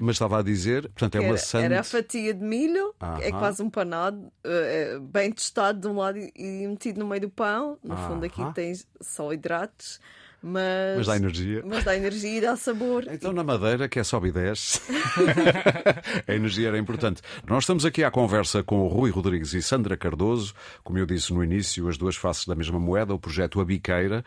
Mas 0.00 0.14
estava 0.16 0.38
a 0.38 0.42
dizer, 0.42 0.82
portanto, 0.90 1.16
é 1.16 1.20
uma 1.20 1.36
sande. 1.36 1.64
era 1.64 1.80
a 1.80 1.84
fatia 1.84 2.32
de 2.32 2.44
milho, 2.44 2.94
é 3.20 3.30
quase 3.32 3.62
um 3.62 3.68
panado, 3.70 4.30
eh, 4.44 4.94
eh, 4.94 4.98
bem 5.00 5.32
tostado 5.32 5.80
de 5.80 5.88
um 5.88 5.96
lado 5.96 6.18
e- 6.18 6.65
metido 6.66 6.98
no 7.00 7.06
meio 7.06 7.22
do 7.22 7.30
pão. 7.30 7.78
No 7.82 7.96
fundo, 7.96 8.24
aqui 8.26 8.40
Aham. 8.42 8.52
tens 8.52 8.86
só 9.00 9.32
hidratos, 9.32 10.00
mas, 10.42 10.98
Mas 10.98 11.06
dá 11.06 11.16
energia. 11.16 11.62
mas 11.66 11.82
dá 11.84 11.96
energia 11.96 12.38
e 12.38 12.40
dá 12.40 12.54
sabor. 12.56 13.04
Então, 13.10 13.32
na 13.32 13.42
Madeira, 13.42 13.88
que 13.88 13.98
é 13.98 14.04
sobe 14.04 14.28
e 14.28 14.32
desce, 14.32 14.80
a 16.28 16.34
energia 16.34 16.68
era 16.68 16.78
importante. 16.78 17.22
Nós 17.48 17.64
estamos 17.64 17.84
aqui 17.84 18.04
à 18.04 18.10
conversa 18.10 18.62
com 18.62 18.80
o 18.80 18.88
Rui 18.88 19.10
Rodrigues 19.10 19.54
e 19.54 19.62
Sandra 19.62 19.96
Cardoso, 19.96 20.54
como 20.84 20.98
eu 20.98 21.06
disse 21.06 21.32
no 21.32 21.42
início, 21.42 21.88
as 21.88 21.96
duas 21.96 22.16
faces 22.16 22.44
da 22.46 22.54
mesma 22.54 22.78
moeda, 22.78 23.14
o 23.14 23.18
projeto 23.18 23.60
A 23.60 23.64
Biqueira, 23.64 24.24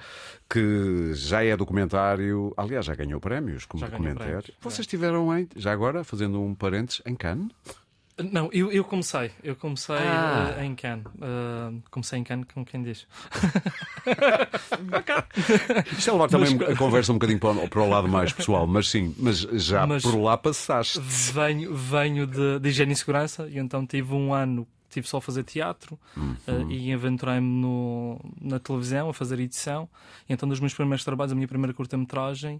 que 0.50 1.13
já 1.13 1.44
é 1.44 1.56
documentário, 1.56 2.53
aliás, 2.57 2.85
já 2.85 2.95
ganhou 2.95 3.19
prémios 3.21 3.65
como 3.65 3.81
Já 3.81 3.88
documentário. 3.89 4.31
prémios, 4.42 4.57
Vocês 4.62 4.80
estiveram 4.81 5.38
em, 5.38 5.47
já 5.56 5.71
agora, 5.71 6.03
fazendo 6.03 6.42
um 6.42 6.53
parênteses, 6.56 7.01
em 7.06 7.15
Cannes? 7.15 7.50
Não, 8.31 8.50
eu, 8.51 8.71
eu 8.71 8.83
comecei. 8.83 9.31
Eu 9.44 9.56
comecei 9.56 9.95
Ah. 9.95 10.56
eh, 10.57 10.66
em 10.66 10.75
Cannes. 10.75 11.06
Eh, 11.21 11.74
comecei 11.89 12.19
em 12.19 12.24
Cannes, 12.24 12.45
como 12.54 12.66
quem 12.66 12.83
diz. 12.83 13.07
Isto 15.98 16.10
é 16.10 16.13
levar 16.13 16.30
também 16.30 16.57
a 16.71 16.75
conversa 16.75 17.12
um 17.12 17.16
bocadinho 17.16 17.39
para 17.39 17.51
o, 17.51 17.69
para 17.69 17.81
o 17.81 17.89
lado 17.89 18.07
mais 18.07 18.33
pessoal, 18.33 18.68
mas 18.68 18.89
sim, 18.89 19.16
mas 19.18 19.39
já 19.39 19.86
Mas- 19.88 20.04
por 20.04 20.16
lá 20.19 20.38
passaste. 20.38 21.00
Venho, 21.01 21.74
venho 21.75 22.27
de, 22.27 22.60
de 22.60 22.69
higiene 22.69 22.94
e 22.94 22.95
segurança 22.95 23.48
e 23.48 23.57
então 23.57 23.86
tive 23.86 24.13
um 24.13 24.33
ano 24.33 24.68
tive 24.89 25.07
só 25.07 25.18
a 25.18 25.21
fazer 25.21 25.44
teatro 25.44 26.00
eh, 26.48 26.66
e 26.68 26.92
aventurei-me 26.92 27.45
no- 27.62 28.19
na 28.42 28.57
televisão 28.57 29.07
a 29.10 29.13
fazer 29.13 29.39
edição. 29.39 29.88
E 30.27 30.33
então, 30.33 30.50
dos 30.50 30.60
meus 30.60 30.74
primeiros 30.74 31.04
trabalhos, 31.06 31.31
a 31.31 31.36
minha 31.36 31.48
primeira 31.48 31.74
curta-metragem 31.75 32.60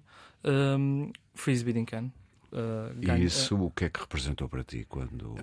um, 0.78 1.12
foi 1.34 1.54
exibida 1.54 1.80
em 1.80 1.86
Cannes. 1.86 2.12
Ganho- 2.98 3.24
isso 3.24 3.56
o 3.56 3.70
que 3.72 3.86
é 3.86 3.90
que 3.90 4.00
representou 4.00 4.48
para 4.50 4.64
ti 4.64 4.86
quando 4.88 5.36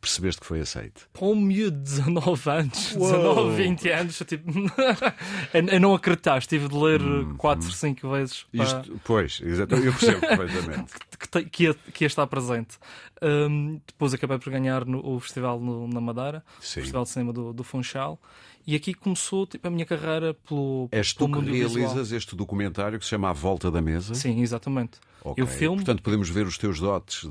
percebeste 0.00 0.40
que 0.40 0.46
foi 0.46 0.60
aceito? 0.60 1.08
para 1.12 1.24
um 1.26 1.36
miúdo 1.36 1.76
de 1.76 1.82
19 1.82 2.50
anos, 2.50 2.92
Uou! 2.96 3.12
19, 3.12 3.56
20 3.62 3.88
anos, 3.90 4.20
eu, 4.20 4.26
tipo, 4.26 4.50
eu, 5.72 5.80
não 5.80 5.94
acreditar, 5.94 6.42
tive 6.42 6.68
de 6.68 6.74
ler 6.76 7.00
4, 7.38 7.70
5 7.70 8.10
vezes 8.10 8.44
para- 8.44 8.64
Isto, 8.64 9.00
pois, 9.04 9.40
exatamente, 9.44 9.86
eu 9.86 9.92
percebo 9.92 10.20
perfeitamente. 10.20 10.92
que, 11.32 11.44
que 11.44 11.62
ia, 11.64 11.74
que 11.74 12.04
ia 12.04 12.06
estar 12.06 12.26
presente. 12.26 12.78
Um, 13.22 13.80
depois 13.86 14.12
acabei 14.12 14.38
por 14.38 14.50
ganhar 14.50 14.84
no, 14.84 14.98
o 15.06 15.20
festival 15.20 15.60
no- 15.60 15.86
na 15.86 16.00
Madeira, 16.00 16.44
Sim. 16.60 16.80
o 16.80 16.82
Festival 16.82 17.04
de 17.04 17.10
Cinema 17.10 17.32
do, 17.32 17.52
do 17.52 17.62
Funchal, 17.62 18.20
e 18.66 18.74
aqui 18.76 18.94
começou 18.94 19.46
tipo, 19.46 19.66
a 19.66 19.70
minha 19.70 19.84
carreira 19.86 20.34
pelo, 20.34 20.88
És 20.92 21.12
tu 21.12 21.18
pelo 21.26 21.30
que 21.30 21.34
mundo 21.38 21.52
visual. 21.52 21.74
realizas 21.74 22.12
este 22.12 22.34
documentário 22.36 22.98
que 22.98 23.04
se 23.04 23.10
chama 23.10 23.28
A 23.30 23.32
Volta 23.32 23.70
da 23.70 23.80
Mesa? 23.82 24.14
Sim, 24.14 24.40
exatamente. 24.40 24.98
Ok. 25.24 25.40
Eu 25.40 25.46
filmo, 25.46 25.76
Portanto, 25.76 26.02
podemos 26.02 26.28
ver 26.28 26.44
os 26.48 26.58
teus 26.58 26.80
dotes 26.80 27.20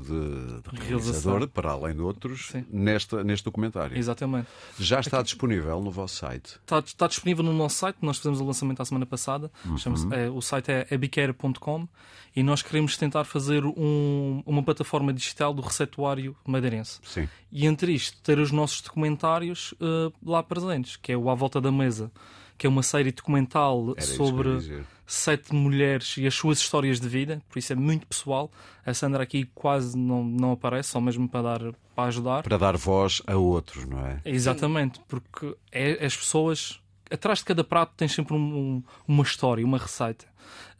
de 0.70 0.80
realizador, 0.88 1.46
para 1.48 1.72
além 1.72 1.94
de 1.94 2.00
outros, 2.00 2.46
Sim. 2.48 2.64
nesta, 2.70 3.22
neste 3.22 3.44
documentário. 3.44 3.98
exatamente. 3.98 4.46
Já 4.78 4.98
está 5.00 5.20
disponível 5.20 5.78
no 5.82 5.90
vosso 5.90 6.16
site. 6.16 6.54
Está, 6.62 6.78
está 6.78 7.06
disponível 7.06 7.44
no 7.44 7.52
nosso 7.52 7.76
site, 7.76 7.96
nós 8.00 8.16
fizemos 8.16 8.40
o 8.40 8.44
lançamento 8.46 8.80
a 8.80 8.84
semana 8.86 9.04
passada. 9.04 9.50
Uhum. 9.66 10.10
É, 10.14 10.30
o 10.30 10.40
site 10.40 10.70
é 10.72 10.86
abiqueira.com 10.90 11.86
e 12.34 12.42
nós 12.42 12.62
queremos 12.62 12.96
tentar 12.96 13.24
fazer 13.24 13.62
um- 13.66 14.42
uma 14.46 14.62
plataforma 14.62 15.12
digital 15.12 15.52
do 15.52 15.60
receituário 15.60 16.34
madeirense. 16.46 16.98
Sim. 17.04 17.28
E 17.50 17.66
entre 17.66 17.92
isto, 17.92 18.16
ter 18.22 18.38
os 18.38 18.50
nossos 18.50 18.80
documentários 18.80 19.74
eh, 19.78 20.10
lá 20.24 20.42
presentes, 20.42 20.96
que 20.96 21.12
é 21.12 21.16
o 21.22 21.30
À 21.30 21.34
Volta 21.34 21.60
da 21.60 21.70
Mesa, 21.70 22.10
que 22.58 22.66
é 22.66 22.70
uma 22.70 22.82
série 22.82 23.12
documental 23.12 23.94
Era 23.96 24.06
sobre 24.06 24.84
sete 25.06 25.54
mulheres 25.54 26.16
e 26.16 26.26
as 26.26 26.34
suas 26.34 26.58
histórias 26.58 26.98
de 26.98 27.08
vida, 27.08 27.42
por 27.48 27.58
isso 27.58 27.72
é 27.72 27.76
muito 27.76 28.06
pessoal. 28.06 28.50
A 28.84 28.94
Sandra 28.94 29.22
aqui 29.22 29.48
quase 29.54 29.96
não, 29.96 30.24
não 30.24 30.52
aparece, 30.52 30.90
só 30.90 31.00
mesmo 31.00 31.28
para, 31.28 31.58
dar, 31.58 31.72
para 31.94 32.04
ajudar. 32.04 32.42
Para 32.42 32.56
dar 32.56 32.76
voz 32.76 33.20
a 33.26 33.36
outros, 33.36 33.86
não 33.86 33.98
é? 34.06 34.20
Exatamente, 34.24 35.00
porque 35.06 35.54
é, 35.70 36.04
as 36.04 36.16
pessoas. 36.16 36.80
Atrás 37.12 37.40
de 37.40 37.44
cada 37.44 37.62
prato 37.64 37.92
tem 37.96 38.08
sempre 38.08 38.34
um- 38.34 38.38
um- 38.38 38.82
uma 39.06 39.22
história, 39.22 39.64
uma 39.64 39.78
receita. 39.78 40.24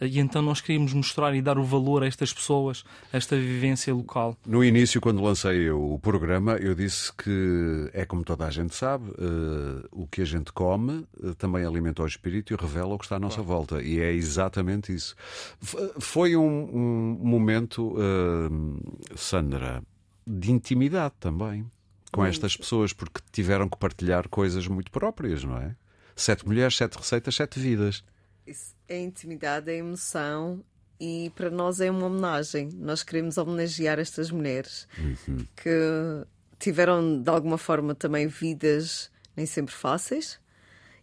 E 0.00 0.18
então 0.18 0.42
nós 0.42 0.60
queríamos 0.60 0.92
mostrar 0.92 1.34
e 1.34 1.40
dar 1.40 1.56
o 1.56 1.62
valor 1.64 2.02
a 2.02 2.06
estas 2.06 2.32
pessoas, 2.32 2.82
a 3.12 3.16
esta 3.16 3.36
vivência 3.36 3.94
local. 3.94 4.36
No 4.44 4.62
início, 4.64 5.00
quando 5.00 5.22
lancei 5.22 5.70
o 5.70 5.98
programa, 6.00 6.56
eu 6.56 6.74
disse 6.74 7.12
que 7.12 7.88
é 7.92 8.04
como 8.04 8.24
toda 8.24 8.44
a 8.44 8.50
gente 8.50 8.74
sabe, 8.74 9.08
eh, 9.10 9.86
o 9.92 10.06
que 10.08 10.20
a 10.22 10.24
gente 10.24 10.52
come 10.52 11.06
eh, 11.22 11.32
também 11.38 11.64
alimenta 11.64 12.02
o 12.02 12.06
espírito 12.06 12.52
e 12.52 12.56
revela 12.56 12.94
o 12.94 12.98
que 12.98 13.04
está 13.04 13.16
à 13.16 13.20
nossa 13.20 13.40
volta. 13.40 13.80
E 13.80 14.00
é 14.00 14.12
exatamente 14.12 14.92
isso. 14.92 15.14
F- 15.62 15.92
Foi 16.00 16.36
um, 16.36 16.42
um 16.42 17.18
momento, 17.22 17.94
eh, 17.98 19.14
Sandra, 19.16 19.82
de 20.26 20.50
intimidade 20.52 21.14
também. 21.20 21.64
com 22.12 22.26
estas 22.26 22.54
pessoas, 22.54 22.92
porque 22.92 23.22
tiveram 23.32 23.66
que 23.66 23.78
partilhar 23.78 24.28
coisas 24.28 24.68
muito 24.68 24.90
próprias, 24.90 25.44
não 25.44 25.56
é? 25.56 25.74
Sete 26.14 26.46
mulheres, 26.46 26.76
sete 26.76 26.96
receitas, 26.96 27.34
sete 27.34 27.58
vidas. 27.58 28.04
Isso 28.46 28.74
é 28.88 29.00
intimidade, 29.00 29.70
é 29.70 29.76
emoção 29.76 30.64
e 31.00 31.32
para 31.34 31.50
nós 31.50 31.80
é 31.80 31.90
uma 31.90 32.06
homenagem. 32.06 32.70
Nós 32.74 33.02
queremos 33.02 33.38
homenagear 33.38 33.98
estas 33.98 34.30
mulheres 34.30 34.86
uhum. 34.98 35.46
que 35.56 36.26
tiveram 36.58 37.20
de 37.20 37.30
alguma 37.30 37.58
forma 37.58 37.94
também 37.94 38.26
vidas 38.26 39.10
nem 39.36 39.46
sempre 39.46 39.74
fáceis 39.74 40.38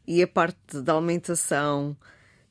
e 0.07 0.23
a 0.23 0.27
parte 0.27 0.81
da 0.81 0.95
alimentação 0.95 1.95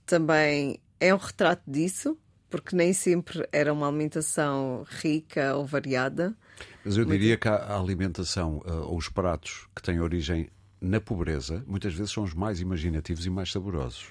também 0.07 0.81
é 1.01 1.13
um 1.13 1.19
retrato 1.19 1.63
disso, 1.67 2.17
porque 2.49 2.75
nem 2.75 2.93
sempre 2.93 3.49
era 3.51 3.73
uma 3.73 3.89
alimentação 3.89 4.85
rica 4.89 5.57
ou 5.57 5.67
variada. 5.67 6.37
Mas 6.85 6.97
eu 6.97 7.05
diria 7.05 7.37
que 7.37 7.49
a 7.49 7.77
alimentação 7.77 8.59
uh, 8.59 8.83
ou 8.89 8.97
os 8.97 9.09
pratos 9.09 9.67
que 9.75 9.83
têm 9.83 10.01
origem 10.01 10.49
na 10.81 11.01
pobreza 11.01 11.65
muitas 11.67 11.95
vezes 11.95 12.13
são 12.13 12.25
os 12.25 12.35
mais 12.35 12.61
imaginativos 12.61 13.27
e 13.27 13.31
mais 13.31 13.51
saborosos. 13.51 14.07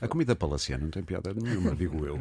A 0.00 0.08
comida 0.08 0.34
palaciana 0.34 0.84
não 0.84 0.90
tem 0.90 1.02
piada 1.02 1.34
nenhuma, 1.34 1.74
digo 1.76 2.06
eu. 2.06 2.18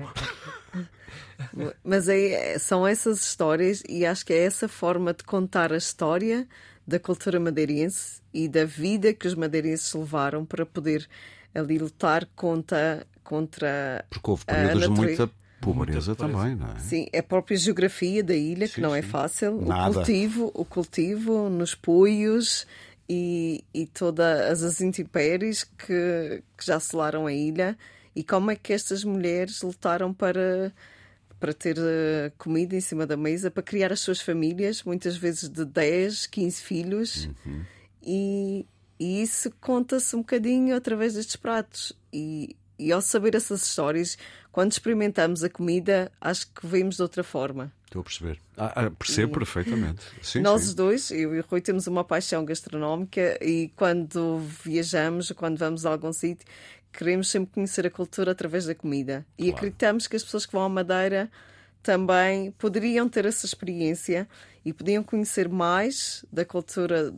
Mas 1.84 2.10
é, 2.10 2.60
são 2.60 2.86
essas 2.86 3.22
histórias 3.22 3.82
e 3.88 4.06
acho 4.06 4.26
que 4.26 4.34
é 4.34 4.44
essa 4.44 4.68
forma 4.68 5.14
de 5.14 5.24
contar 5.24 5.72
a 5.72 5.78
história 5.78 6.48
da 6.86 7.00
cultura 7.00 7.40
madeirense 7.40 8.22
e 8.34 8.48
da 8.48 8.66
vida 8.66 9.14
que 9.14 9.28
os 9.28 9.36
madeirenses 9.36 9.94
levaram 9.94 10.46
para 10.46 10.66
poder 10.66 11.08
ali 11.56 11.78
lutar 11.78 12.28
contra. 12.36 13.06
contra 13.24 14.06
Porque 14.10 14.30
houve 14.30 14.46
períodos 14.46 14.82
de 14.82 14.90
muita 14.90 15.32
pobreza 15.62 16.16
também, 16.16 16.56
não 16.56 16.72
é? 16.72 16.80
Sim, 16.80 17.08
é 17.14 17.20
a 17.20 17.24
própria 17.24 17.58
geografia 17.58 18.24
da 18.24 18.36
ilha, 18.36 18.68
sim, 18.68 18.74
que 18.74 18.82
não 18.82 18.94
é 18.96 19.02
sim. 19.02 19.08
é 19.08 19.12
fácil. 19.12 19.62
Nada. 19.62 19.90
O 19.90 19.94
cultivo, 19.94 20.52
o 20.54 20.66
cultivo 20.66 21.50
nos 21.50 21.76
poios 21.76 22.66
e, 23.10 23.64
e 23.74 23.88
todas 23.88 24.64
as 24.64 24.80
intempéries 24.82 25.64
que, 25.64 26.44
que 26.56 26.66
já 26.66 26.80
selaram 26.80 27.26
a 27.26 27.34
ilha 27.34 27.76
e 28.16 28.24
como 28.24 28.52
é 28.52 28.56
que 28.56 28.72
estas 28.72 29.04
mulheres 29.04 29.62
lutaram 29.62 30.14
para 30.14 30.72
para 31.40 31.54
ter 31.54 31.78
uh, 31.78 32.32
comida 32.38 32.76
em 32.76 32.82
cima 32.82 33.08
da 33.08 33.16
mesa, 33.16 33.50
para 33.50 33.64
criar 33.64 33.94
as 33.94 34.02
suas 34.02 34.20
famílias, 34.20 34.84
muitas 34.84 35.16
vezes 35.16 35.48
de 35.48 35.64
10, 35.64 36.28
15 36.28 36.62
filhos. 36.62 37.30
Uhum. 37.46 37.66
E, 38.04 38.66
e, 39.00 39.22
isso 39.22 39.50
conta-se 39.62 40.14
um 40.18 40.20
bocadinho 40.20 40.76
através 40.76 41.14
destes 41.14 41.38
pratos. 41.38 41.98
E, 42.12 42.58
e 42.78 42.92
ao 42.92 43.02
saber 43.02 43.36
essas 43.36 43.64
histórias, 43.64 44.18
quando 44.52 44.74
experimentamos 44.74 45.42
a 45.42 45.50
comida, 45.50 46.12
acho 46.20 46.46
que 46.52 46.68
vemos 46.68 46.98
de 46.98 47.04
outra 47.04 47.24
forma. 47.24 47.72
Estou 47.90 48.02
a 48.02 48.04
perceber. 48.04 48.40
Ah, 48.56 48.86
ah, 48.86 48.92
percebo 48.92 49.34
e... 49.34 49.40
perfeitamente. 49.40 50.04
Sim, 50.22 50.42
Nós 50.42 50.62
sim. 50.62 50.76
dois, 50.76 51.10
eu 51.10 51.36
e 51.36 51.40
o 51.40 51.46
Rui, 51.50 51.60
temos 51.60 51.88
uma 51.88 52.04
paixão 52.04 52.46
gastronómica 52.46 53.44
e 53.44 53.72
quando 53.76 54.38
viajamos, 54.64 55.32
quando 55.32 55.58
vamos 55.58 55.88
a 55.88 55.92
algum 55.92 56.14
sítio, 56.14 56.46
queremos 56.94 57.32
sempre 57.32 57.52
conhecer 57.52 57.88
a 57.88 57.90
cultura 57.90 58.32
através 58.32 58.68
da 58.68 58.76
comida. 58.76 59.26
E 59.36 59.46
claro. 59.46 59.58
acreditamos 59.58 60.06
que 60.06 60.16
as 60.16 60.24
pessoas 60.24 60.46
que 60.46 60.54
vão 60.54 60.62
à 60.62 60.70
Madeira 60.70 61.32
também 61.82 62.52
poderiam 62.52 63.10
ter 63.10 63.26
essa 63.26 63.48
experiência 63.48 64.30
e 64.64 64.72
podiam 64.72 65.04
conhecer 65.04 65.50
mais 65.50 66.24
da 66.32 66.46
cultura 66.46 67.12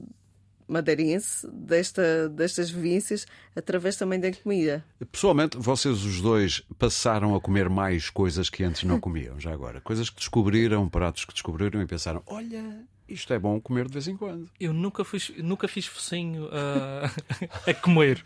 madeirense, 0.71 1.45
desta, 1.51 2.29
destas 2.29 2.71
vivências, 2.71 3.27
através 3.55 3.97
também 3.97 4.19
da 4.19 4.31
comida. 4.31 4.83
Pessoalmente, 5.11 5.57
vocês 5.57 6.03
os 6.03 6.21
dois 6.21 6.63
passaram 6.79 7.35
a 7.35 7.41
comer 7.41 7.69
mais 7.69 8.09
coisas 8.09 8.49
que 8.49 8.63
antes 8.63 8.83
não 8.83 8.99
comiam, 8.99 9.39
já 9.39 9.51
agora. 9.51 9.81
Coisas 9.81 10.09
que 10.09 10.15
descobriram, 10.15 10.87
pratos 10.87 11.25
que 11.25 11.33
descobriram 11.33 11.81
e 11.81 11.85
pensaram: 11.85 12.23
olha, 12.25 12.85
isto 13.11 13.33
é 13.33 13.37
bom 13.37 13.59
comer 13.59 13.87
de 13.87 13.93
vez 13.93 14.07
em 14.07 14.15
quando. 14.15 14.49
Eu 14.57 14.71
nunca, 14.71 15.03
fui, 15.03 15.19
nunca 15.39 15.67
fiz 15.67 15.85
focinho 15.85 16.45
uh, 16.45 17.11
a 17.69 17.73
comer. 17.73 18.23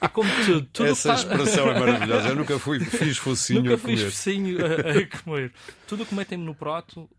é 0.00 0.06
como 0.06 0.30
tudo. 0.46 0.68
tudo 0.72 0.88
Essa 0.90 1.14
expressão 1.14 1.68
é 1.68 1.80
maravilhosa. 1.80 2.28
Eu 2.28 2.36
nunca 2.36 2.58
fui, 2.60 2.78
fiz 2.78 3.18
focinho 3.18 3.62
nunca 3.62 3.74
a 3.74 3.78
comer. 3.78 3.96
Nunca 3.96 4.04
fiz 4.04 4.14
focinho 4.14 4.58
a, 4.64 4.68
a 4.68 5.22
comer. 5.22 5.52
Tudo 5.88 6.04
o 6.04 6.06
que 6.06 6.14
metem 6.14 6.38
no 6.38 6.54
prato 6.54 7.10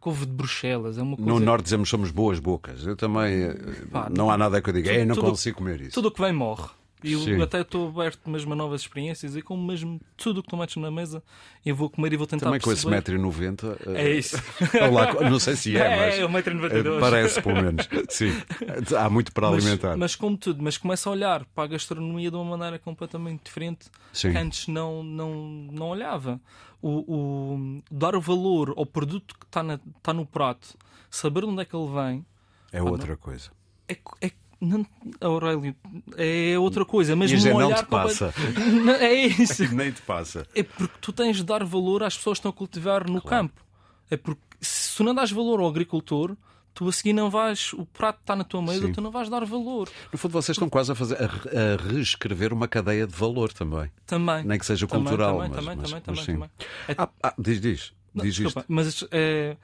couve 0.00 0.26
de 0.26 0.32
Bruxelas. 0.32 0.98
É 0.98 1.02
uma 1.02 1.16
coisa... 1.16 1.30
No 1.30 1.38
Norte 1.38 1.64
dizemos 1.64 1.88
somos 1.88 2.10
boas 2.10 2.40
bocas. 2.40 2.84
Eu 2.86 2.96
também. 2.96 3.54
Pá, 3.92 4.08
não 4.10 4.30
há 4.30 4.38
nada 4.38 4.60
que 4.60 4.70
eu 4.70 4.74
diga. 4.74 4.92
Tudo, 4.92 5.06
não 5.06 5.14
tudo, 5.14 5.28
consigo 5.28 5.58
comer 5.58 5.80
isso. 5.82 5.94
Tudo 5.94 6.08
o 6.08 6.10
que 6.10 6.20
vem 6.20 6.32
morre. 6.32 6.68
E 7.02 7.12
eu 7.12 7.42
até 7.42 7.60
estou 7.60 7.88
aberto 7.88 8.28
mesmo 8.28 8.52
a 8.52 8.56
novas 8.56 8.82
experiências 8.82 9.36
e 9.36 9.42
como 9.42 9.66
mesmo 9.66 10.00
tudo 10.16 10.40
o 10.40 10.42
que 10.42 10.48
tu 10.48 10.56
metes 10.56 10.76
na 10.76 10.90
mesa 10.90 11.22
eu 11.64 11.74
vou 11.74 11.90
comer 11.90 12.12
e 12.12 12.16
vou 12.16 12.26
tentar 12.26 12.46
Também 12.46 12.60
perceber. 12.60 13.02
com 13.02 13.12
esse 13.12 13.12
1,90m. 13.12 13.94
É 13.94 14.10
isso. 14.10 14.36
Olá, 14.88 15.12
não 15.28 15.38
sei 15.38 15.56
se 15.56 15.76
é, 15.76 15.96
mas. 15.96 16.14
É, 16.18 16.26
1,92m. 16.26 16.96
Eh, 16.96 17.00
parece, 17.00 17.42
pelo 17.42 17.62
menos. 17.62 17.88
Sim. 18.08 18.32
Há 18.96 19.10
muito 19.10 19.32
para 19.32 19.50
mas, 19.50 19.64
alimentar. 19.64 19.96
Mas 19.96 20.16
como 20.16 20.36
tudo, 20.36 20.62
mas 20.62 20.78
começa 20.78 21.08
a 21.08 21.12
olhar 21.12 21.44
para 21.54 21.64
a 21.64 21.66
gastronomia 21.66 22.30
de 22.30 22.36
uma 22.36 22.56
maneira 22.56 22.78
completamente 22.78 23.44
diferente 23.44 23.90
Sim. 24.12 24.32
que 24.32 24.38
antes 24.38 24.68
não, 24.68 25.02
não, 25.02 25.34
não 25.70 25.88
olhava. 25.88 26.40
O, 26.82 27.14
o, 27.14 27.82
dar 27.90 28.14
o 28.16 28.20
valor 28.20 28.72
ao 28.76 28.86
produto 28.86 29.34
que 29.38 29.44
está, 29.44 29.62
na, 29.62 29.78
está 29.98 30.14
no 30.14 30.24
prato, 30.24 30.78
saber 31.10 31.44
onde 31.44 31.60
é 31.60 31.64
que 31.64 31.76
ele 31.76 31.92
vem. 31.92 32.26
É 32.72 32.82
outra 32.82 33.16
coisa. 33.16 33.50
É, 33.86 33.98
é 34.22 34.30
não, 34.60 34.86
Aurélio, 35.20 35.74
é 36.16 36.58
outra 36.58 36.84
coisa, 36.84 37.16
mas 37.16 37.32
não 37.32 37.74
te 37.74 37.86
passa. 37.86 38.34
Não, 38.84 38.92
é 38.92 39.14
isso. 39.14 39.64
Nem 39.74 39.90
te 39.90 40.02
passa. 40.02 40.46
É 40.54 40.62
porque 40.62 40.94
tu 41.00 41.12
tens 41.12 41.38
de 41.38 41.44
dar 41.44 41.64
valor 41.64 42.02
às 42.02 42.16
pessoas 42.16 42.36
que 42.36 42.40
estão 42.40 42.50
a 42.50 42.52
cultivar 42.52 43.08
no 43.08 43.22
claro. 43.22 43.48
campo. 43.48 43.64
É 44.10 44.16
porque 44.18 44.42
se 44.60 44.96
tu 44.96 45.04
não 45.04 45.14
dás 45.14 45.30
valor 45.30 45.60
ao 45.60 45.68
agricultor, 45.68 46.36
tu 46.74 46.88
a 46.88 46.92
seguir 46.92 47.12
não 47.12 47.30
vais, 47.30 47.72
o 47.72 47.86
prato 47.86 48.20
está 48.20 48.36
na 48.36 48.44
tua 48.44 48.60
mesa, 48.60 48.86
Sim. 48.86 48.92
tu 48.92 49.00
não 49.00 49.10
vais 49.10 49.30
dar 49.30 49.44
valor. 49.46 49.88
No 50.12 50.18
fundo, 50.18 50.32
vocês 50.32 50.56
estão 50.56 50.68
quase 50.68 50.92
a, 50.92 50.94
fazer, 50.94 51.16
a, 51.16 51.24
a 51.24 51.92
reescrever 51.92 52.52
uma 52.52 52.68
cadeia 52.68 53.06
de 53.06 53.14
valor 53.14 53.52
também. 53.52 53.90
Também. 54.06 54.44
Nem 54.44 54.58
que 54.58 54.66
seja 54.66 54.86
também, 54.86 55.04
cultural. 55.04 55.38
Também, 55.38 55.48
mas, 55.48 55.56
também, 55.56 55.76
mas, 55.76 55.90
também, 55.90 56.02
mas, 56.06 56.26
também, 56.26 56.50
também. 56.86 56.96
Ah, 56.98 57.08
ah, 57.22 57.34
diz, 57.38 57.60
diz. 57.60 57.92
Não, 58.14 58.24
diz 58.24 58.34
desculpa, 58.34 58.60
isto. 58.60 58.72
Mas 58.72 59.06
é, 59.10 59.56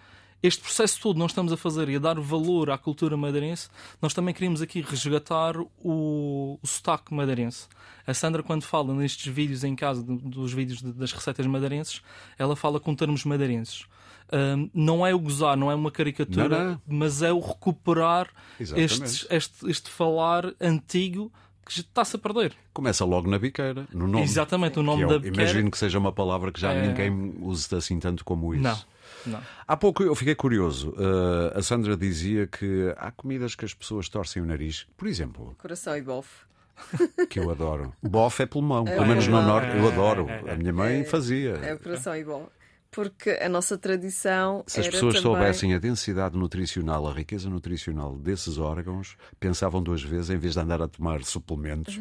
este 0.42 0.62
processo 0.62 1.00
todo 1.00 1.18
nós 1.18 1.30
estamos 1.30 1.52
a 1.52 1.56
fazer 1.56 1.88
e 1.88 1.96
a 1.96 1.98
dar 1.98 2.18
valor 2.20 2.70
à 2.70 2.78
cultura 2.78 3.16
madeirense, 3.16 3.68
nós 4.00 4.14
também 4.14 4.34
queremos 4.34 4.62
aqui 4.62 4.80
resgatar 4.80 5.56
o, 5.58 6.58
o 6.62 6.66
sotaque 6.66 7.12
madeirense. 7.14 7.68
A 8.06 8.14
Sandra, 8.14 8.42
quando 8.42 8.62
fala 8.62 8.94
nestes 8.94 9.32
vídeos 9.32 9.64
em 9.64 9.74
casa, 9.74 10.02
dos 10.02 10.52
vídeos 10.52 10.80
das 10.82 11.12
receitas 11.12 11.44
madeirenses, 11.46 12.02
ela 12.38 12.54
fala 12.54 12.78
com 12.78 12.94
termos 12.94 13.24
madeirenses. 13.24 13.86
Um, 14.32 14.68
não 14.74 15.06
é 15.06 15.14
o 15.14 15.18
gozar, 15.18 15.56
não 15.56 15.70
é 15.70 15.74
uma 15.74 15.90
caricatura, 15.90 16.48
não, 16.48 16.70
não. 16.72 16.80
mas 16.86 17.22
é 17.22 17.32
o 17.32 17.38
recuperar 17.38 18.28
este, 18.58 19.26
este, 19.30 19.70
este 19.70 19.88
falar 19.88 20.52
antigo 20.60 21.32
que 21.64 21.80
está-se 21.80 22.16
a 22.16 22.18
perder. 22.18 22.54
Começa 22.72 23.04
logo 23.04 23.28
na 23.28 23.38
biqueira, 23.38 23.86
no 23.92 24.06
nome. 24.06 24.24
Exatamente, 24.24 24.78
o 24.78 24.82
nome 24.82 25.02
é, 25.02 25.06
da 25.06 25.18
biqueira. 25.18 25.42
Imagino 25.42 25.70
que 25.70 25.78
seja 25.78 25.98
uma 25.98 26.12
palavra 26.12 26.52
que 26.52 26.60
já 26.60 26.72
é... 26.72 26.86
ninguém 26.88 27.34
use 27.40 27.72
assim 27.74 27.98
tanto 27.98 28.24
como 28.24 28.54
isso. 28.54 28.62
Não. 28.62 28.78
Não. 29.26 29.40
Há 29.66 29.76
pouco 29.76 30.02
eu 30.02 30.14
fiquei 30.14 30.34
curioso. 30.34 30.90
Uh, 30.90 31.58
a 31.58 31.62
Sandra 31.62 31.96
dizia 31.96 32.46
que 32.46 32.94
há 32.96 33.10
comidas 33.10 33.54
que 33.54 33.64
as 33.64 33.74
pessoas 33.74 34.08
torcem 34.08 34.42
o 34.42 34.46
nariz. 34.46 34.86
Por 34.96 35.08
exemplo. 35.08 35.54
Coração 35.58 35.96
e 35.96 36.02
bofe. 36.02 36.46
Que 37.30 37.38
eu 37.38 37.50
adoro. 37.50 37.92
Bofe 38.02 38.42
é 38.42 38.46
pulmão. 38.46 38.86
É, 38.86 38.94
Pelo 38.94 39.06
menos 39.06 39.26
no 39.26 39.40
Norte 39.42 39.76
eu 39.76 39.88
adoro. 39.88 40.26
A 40.50 40.54
minha 40.56 40.72
mãe 40.72 41.04
fazia. 41.04 41.52
É 41.62 41.74
o 41.74 41.78
coração 41.78 42.14
e 42.14 42.22
bofe 42.22 42.55
porque 42.96 43.28
a 43.42 43.48
nossa 43.50 43.76
tradição. 43.76 44.64
Se 44.66 44.80
as 44.80 44.86
pessoas 44.86 45.16
também... 45.16 45.22
soubessem 45.22 45.74
a 45.74 45.78
densidade 45.78 46.34
nutricional, 46.34 47.06
a 47.06 47.12
riqueza 47.12 47.50
nutricional 47.50 48.16
desses 48.16 48.56
órgãos, 48.56 49.18
pensavam 49.38 49.82
duas 49.82 50.02
vezes 50.02 50.30
em 50.30 50.38
vez 50.38 50.54
de 50.54 50.60
andar 50.60 50.80
a 50.80 50.88
tomar 50.88 51.22
suplementos. 51.22 52.00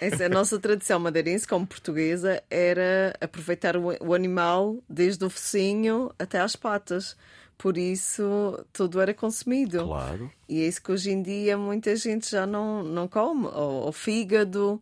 Essa, 0.00 0.26
a 0.26 0.28
nossa 0.28 0.60
tradição 0.60 1.00
madeirense, 1.00 1.48
como 1.48 1.66
portuguesa, 1.66 2.40
era 2.48 3.14
aproveitar 3.20 3.76
o, 3.76 3.96
o 4.00 4.14
animal 4.14 4.78
desde 4.88 5.24
o 5.24 5.30
focinho 5.30 6.12
até 6.20 6.38
às 6.38 6.54
patas. 6.54 7.16
Por 7.58 7.76
isso, 7.76 8.64
tudo 8.72 9.00
era 9.00 9.12
consumido. 9.12 9.84
Claro. 9.84 10.30
E 10.48 10.62
é 10.62 10.68
isso 10.68 10.80
que 10.80 10.92
hoje 10.92 11.10
em 11.10 11.20
dia 11.20 11.58
muita 11.58 11.96
gente 11.96 12.30
já 12.30 12.46
não, 12.46 12.84
não 12.84 13.08
come. 13.08 13.46
O, 13.46 13.88
o 13.88 13.92
fígado, 13.92 14.80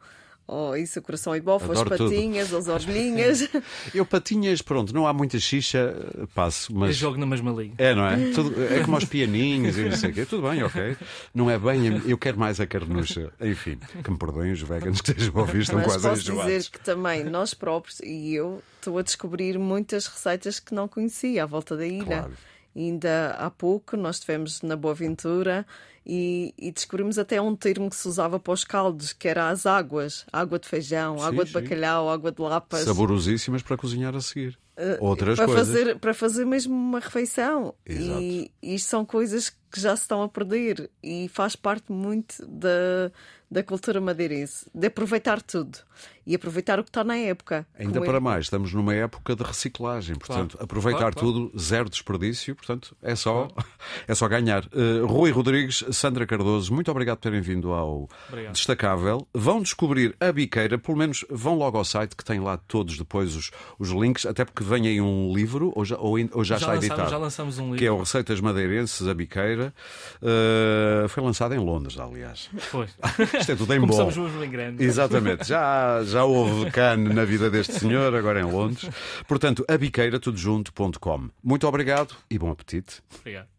ou 0.52 0.76
isso, 0.76 0.98
o 0.98 1.02
coração 1.02 1.34
e 1.34 1.40
bofe, 1.40 1.70
as 1.72 1.82
patinhas, 1.82 2.48
tudo. 2.48 2.58
as 2.58 2.68
orelhinhas. 2.68 3.48
Eu, 3.94 4.04
patinhas, 4.04 4.60
pronto, 4.60 4.94
não 4.94 5.06
há 5.06 5.12
muita 5.12 5.38
xixa, 5.38 5.94
passo, 6.34 6.74
mas. 6.74 6.90
Eu 6.90 6.94
jogo 6.94 7.18
na 7.18 7.26
mesma 7.26 7.50
liga. 7.52 7.74
É, 7.78 7.94
não 7.94 8.06
é? 8.06 8.30
Tudo, 8.32 8.54
é 8.62 8.80
como 8.80 8.96
aos 8.96 9.04
pianinhos 9.04 9.78
e 9.78 9.84
não 9.84 9.96
sei 9.96 10.10
o 10.10 10.14
quê. 10.14 10.26
Tudo 10.26 10.48
bem, 10.48 10.62
ok. 10.62 10.96
Não 11.34 11.50
é 11.50 11.58
bem, 11.58 12.02
eu 12.06 12.18
quero 12.18 12.38
mais 12.38 12.60
a 12.60 12.66
carnucha. 12.66 13.32
Enfim, 13.40 13.78
que 14.02 14.10
me 14.10 14.18
perdoem 14.18 14.52
os 14.52 14.62
veganos 14.62 15.00
que 15.00 15.10
estejam 15.10 15.36
a 15.36 15.40
ouvir, 15.40 15.62
estão 15.62 15.78
mas 15.78 15.86
quase 15.86 16.08
posso 16.08 16.42
dizer 16.42 16.70
que 16.70 16.80
também 16.80 17.24
nós 17.24 17.54
próprios, 17.54 18.00
e 18.00 18.34
eu, 18.34 18.62
estou 18.78 18.98
a 18.98 19.02
descobrir 19.02 19.58
muitas 19.58 20.06
receitas 20.06 20.60
que 20.60 20.74
não 20.74 20.86
conhecia 20.86 21.44
à 21.44 21.46
volta 21.46 21.76
da 21.76 21.86
ilha. 21.86 22.04
Claro. 22.04 22.32
Ainda 22.74 23.36
há 23.38 23.50
pouco 23.50 23.96
nós 23.96 24.16
estivemos 24.16 24.62
na 24.62 24.76
Boa 24.76 24.94
Ventura 24.94 25.66
e, 26.04 26.52
e, 26.58 26.72
descobrimos 26.72 27.18
até 27.18 27.40
um 27.40 27.54
termo 27.54 27.88
que 27.88 27.94
se 27.94 28.08
usava 28.08 28.38
para 28.40 28.52
os 28.52 28.64
caldos, 28.64 29.12
que 29.12 29.28
era 29.28 29.48
as 29.48 29.66
águas. 29.66 30.26
Água 30.32 30.58
de 30.58 30.68
feijão, 30.68 31.18
sim, 31.18 31.24
água 31.24 31.44
de 31.44 31.52
sim. 31.52 31.60
bacalhau, 31.60 32.10
água 32.10 32.32
de 32.32 32.42
lapas. 32.42 32.80
Saborosíssimas 32.80 33.62
para 33.62 33.76
cozinhar 33.76 34.14
a 34.16 34.20
seguir. 34.20 34.58
outras 35.00 35.36
para 35.36 35.46
coisas. 35.46 35.68
Fazer, 35.68 35.98
para 35.98 36.14
fazer 36.14 36.44
mesmo 36.44 36.74
uma 36.74 36.98
refeição. 36.98 37.74
Exato. 37.86 38.20
E 38.20 38.50
isto 38.62 38.88
são 38.88 39.04
coisas 39.04 39.52
que 39.72 39.80
já 39.80 39.96
se 39.96 40.02
estão 40.02 40.22
a 40.22 40.28
perder 40.28 40.90
e 41.02 41.28
faz 41.32 41.56
parte 41.56 41.90
muito 41.90 42.34
da, 42.46 43.10
da 43.50 43.62
cultura 43.62 44.00
madeirense, 44.00 44.66
de 44.74 44.86
aproveitar 44.86 45.40
tudo 45.40 45.78
e 46.26 46.34
aproveitar 46.34 46.78
o 46.78 46.84
que 46.84 46.90
está 46.90 47.02
na 47.02 47.16
época. 47.16 47.66
Ainda 47.76 48.00
para 48.00 48.20
mais, 48.20 48.44
estamos 48.46 48.72
numa 48.72 48.94
época 48.94 49.34
de 49.34 49.42
reciclagem, 49.42 50.14
portanto, 50.16 50.52
Claro. 50.52 50.64
aproveitar 50.64 50.98
Claro, 51.12 51.16
claro. 51.16 51.32
tudo, 51.48 51.58
zero 51.58 51.88
desperdício, 51.90 52.54
portanto, 52.54 52.96
é 53.02 53.14
só, 53.16 53.48
é 54.06 54.14
só 54.14 54.28
ganhar. 54.28 54.64
Uh, 54.66 55.06
Rui 55.06 55.30
Rodrigues, 55.30 55.84
Sandra 55.90 56.26
Cardoso, 56.26 56.72
muito 56.72 56.90
obrigado 56.90 57.16
por 57.18 57.22
terem 57.22 57.40
vindo 57.40 57.72
ao 57.72 58.08
Obrigado. 58.28 58.52
Destacável. 58.52 59.26
Vão 59.34 59.60
descobrir 59.62 60.14
a 60.20 60.30
biqueira, 60.32 60.78
pelo 60.78 60.96
menos 60.96 61.24
vão 61.28 61.54
logo 61.56 61.76
ao 61.78 61.84
site 61.84 62.14
que 62.16 62.24
tem 62.24 62.38
lá 62.40 62.56
todos 62.56 62.96
depois 62.98 63.34
os, 63.34 63.50
os 63.78 63.88
links, 63.90 64.26
até 64.26 64.44
porque 64.44 64.62
vem 64.62 64.86
aí 64.86 65.00
um 65.00 65.32
livro, 65.34 65.72
ou 65.74 65.84
já, 65.84 65.96
ou, 65.98 66.16
ou 66.32 66.44
já, 66.44 66.56
está 66.56 66.68
lançamos, 66.68 66.84
editado. 66.84 67.10
já 67.10 67.18
lançamos 67.18 67.58
um 67.58 67.64
livro. 67.64 67.78
Que 67.78 67.86
é 67.86 67.90
o 67.90 67.98
Receitas 67.98 68.40
Madeirenses, 68.40 69.06
a 69.06 69.14
Biqueira. 69.14 69.61
Uh, 69.66 71.08
foi 71.08 71.22
lançado 71.22 71.54
em 71.54 71.58
Londres, 71.58 71.98
aliás. 71.98 72.50
Foi. 72.58 72.86
Isto 73.38 73.52
é 73.52 73.56
tudo 73.56 73.74
em 73.74 73.80
bom. 73.80 73.86
Começamos 73.86 74.16
bem 74.40 74.50
grande. 74.50 74.82
Exatamente, 74.82 75.46
já, 75.46 76.02
já 76.04 76.24
houve 76.24 76.70
Cannes 76.70 77.14
na 77.14 77.24
vida 77.24 77.50
deste 77.50 77.74
senhor, 77.74 78.14
agora 78.14 78.40
em 78.40 78.44
Londres. 78.44 78.90
Portanto, 79.28 79.64
abiqueira, 79.68 80.18
tudo. 80.18 81.32
Muito 81.42 81.66
obrigado 81.66 82.14
e 82.30 82.38
bom 82.38 82.50
apetite. 82.50 83.02
Obrigado. 83.20 83.46